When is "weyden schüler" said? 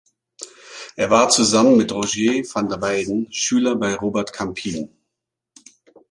2.81-3.75